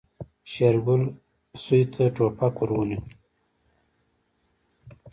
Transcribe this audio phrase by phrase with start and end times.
[0.51, 1.03] شېرګل
[1.63, 2.99] سوی ته ټوپک ور ونيو.